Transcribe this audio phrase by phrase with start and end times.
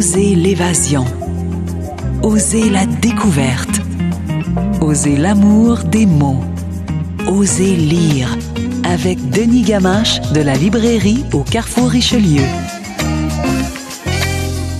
[0.00, 1.04] Osez l'évasion.
[2.22, 3.82] Osez la découverte.
[4.80, 6.42] Osez l'amour des mots.
[7.28, 8.34] Osez lire
[8.82, 12.46] avec Denis Gamache de la librairie au Carrefour Richelieu.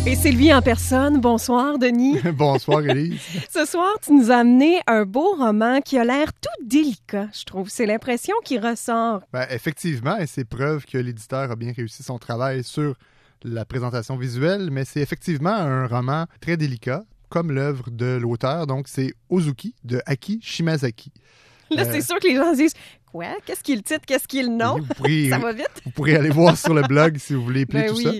[0.06, 2.16] Et Sylvie en personne, bonsoir Denis.
[2.32, 3.20] bonsoir Élise.
[3.50, 7.44] Ce soir, tu nous as amené un beau roman qui a l'air tout délicat, je
[7.44, 7.68] trouve.
[7.68, 9.20] C'est l'impression qui ressort.
[9.34, 12.94] Ben, effectivement, et c'est preuve que l'éditeur a bien réussi son travail sur
[13.44, 18.66] la présentation visuelle, mais c'est effectivement un roman très délicat, comme l'œuvre de l'auteur.
[18.66, 21.12] Donc, c'est Ozuki de Aki Shimazaki.
[21.70, 22.74] Là, c'est euh, sûr que les gens disent
[23.06, 23.36] Quoi?
[23.44, 24.02] Qu'est-ce qu'il le titre?
[24.06, 24.76] Qu'est-ce qu'il le nom
[25.30, 25.66] Ça va vite.
[25.84, 28.12] Vous pourrez aller voir sur le blog si vous voulez épeler ben tout ça.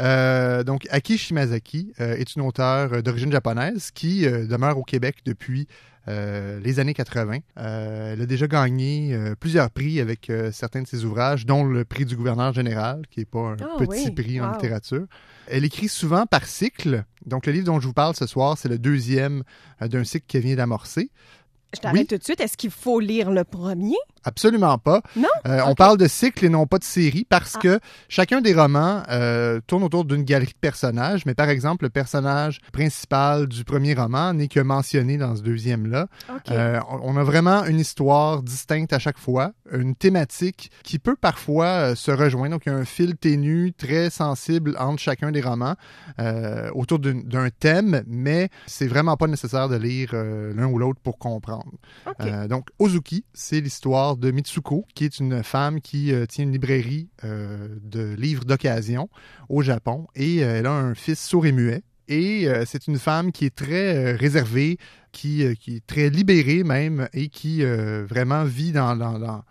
[0.00, 5.68] Euh, donc, Aki Shimazaki euh, est une auteure d'origine japonaise qui demeure au Québec depuis
[6.08, 7.38] les années 80.
[7.54, 12.16] elle a déjà gagné plusieurs prix avec certains de ses ouvrages, dont le prix du
[12.16, 15.06] gouverneur général, qui n'est pas un ah petit prix en littérature.
[15.46, 17.04] Elle écrit souvent par cycle.
[17.24, 19.44] Donc, le livre dont je vous parle ce soir, c'est le deuxième
[19.80, 21.10] d'un cycle qu'elle vient d'amorcer.
[21.74, 22.40] Je t'arrête tout de suite.
[22.40, 23.96] Est-ce qu'il faut lire le premier?
[24.24, 25.02] Absolument pas.
[25.16, 25.28] Non?
[25.46, 27.60] Euh, on parle de cycle et non pas de série parce ah.
[27.60, 31.90] que chacun des romans euh, tourne autour d'une galerie de personnages, mais par exemple, le
[31.90, 36.06] personnage principal du premier roman n'est que mentionné dans ce deuxième-là.
[36.50, 41.96] Euh, on a vraiment une histoire distincte à chaque fois, une thématique qui peut parfois
[41.96, 42.50] se rejoindre.
[42.50, 45.74] Donc, il y a un fil ténu très sensible entre chacun des romans
[46.74, 51.72] autour d'un thème, mais c'est vraiment pas nécessaire de lire l'un ou l'autre pour comprendre.
[52.48, 57.08] donc, Ozuki, c'est l'histoire de Mitsuko, qui est une femme qui euh, tient une librairie
[57.24, 59.08] euh, de livres d'occasion
[59.48, 61.82] au Japon et euh, elle a un fils sourd et muet.
[62.08, 64.76] Et c'est une femme qui est très réservée,
[65.12, 69.44] qui, qui, est très libérée même et qui vraiment vit dans, dans,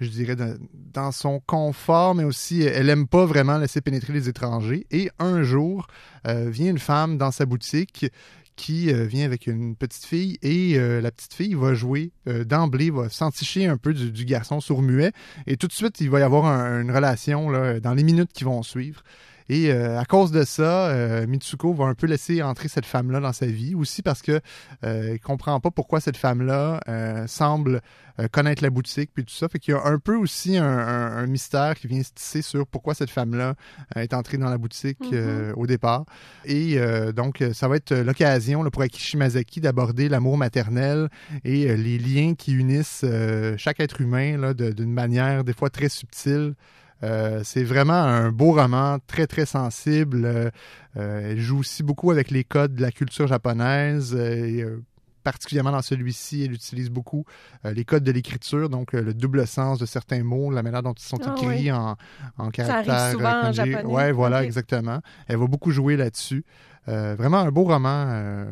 [0.00, 0.36] je dirais,
[0.72, 4.86] dans, son confort, mais aussi, elle aime pas vraiment laisser pénétrer les étrangers.
[4.90, 5.86] Et un jour,
[6.24, 8.06] vient une femme dans sa boutique
[8.56, 12.44] qui euh, vient avec une petite fille et euh, la petite fille va jouer euh,
[12.44, 15.12] d'emblée, va s'enticher un peu du, garçon sourd-muet
[15.46, 18.44] et tout de suite, il va y avoir une relation là, dans les minutes qui
[18.44, 19.02] vont suivre.
[19.52, 23.20] Et euh, à cause de ça, euh, Mitsuko va un peu laisser entrer cette femme-là
[23.20, 24.40] dans sa vie, aussi parce que
[24.82, 26.80] euh, il comprend pas pourquoi cette femme-là
[27.26, 27.82] semble
[28.30, 29.48] connaître la boutique puis tout ça.
[29.50, 32.94] Fait qu'il y a un peu aussi un, mystère qui vient se tisser sur pourquoi
[32.94, 33.54] cette femme-là
[33.96, 35.52] est entrée dans la boutique mm-hmm.
[35.54, 36.04] au départ.
[36.44, 36.78] Et
[37.14, 41.08] donc, ça va être l'occasion pour Akishimazaki d'aborder l'amour maternel
[41.44, 43.04] et les liens qui unissent
[43.58, 46.54] chaque être humain d'une manière des fois très subtile.
[47.02, 50.24] Euh, c'est vraiment un beau roman, très très sensible.
[50.24, 50.50] Euh,
[51.30, 54.14] elle joue aussi beaucoup avec les codes de la culture japonaise.
[54.14, 54.64] Et,
[55.24, 57.24] particulièrement dans celui-ci, elle utilise beaucoup
[57.62, 61.04] les codes de l'écriture, donc le double sens de certains mots, la manière dont ils
[61.04, 61.96] sont ah écrits en,
[62.38, 63.20] en caractères.
[63.20, 63.84] Ça en japonais.
[63.84, 64.98] Ouais, voilà, exactement.
[65.28, 66.44] Elle va beaucoup jouer là-dessus.
[66.88, 68.46] vraiment un beau roman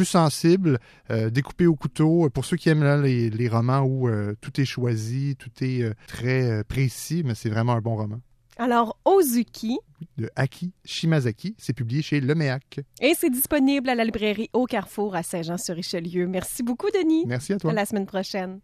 [0.00, 0.78] plus sensible,
[1.10, 2.30] euh, découpé au couteau.
[2.30, 6.64] Pour ceux qui aiment les, romans où euh, tout est choisi, tout est euh, très
[6.64, 8.18] précis, mais c'est vraiment un bon roman.
[8.56, 9.78] Alors, Ozuki.
[10.16, 11.54] De Aki Shimazaki.
[11.58, 12.80] C'est publié chez Leméac.
[13.02, 16.26] Et c'est disponible à la librairie Au Carrefour à Saint-Jean-sur-Richelieu.
[16.26, 17.26] Merci beaucoup, Denis.
[17.26, 17.72] Merci à toi.
[17.72, 18.60] À la semaine prochaine.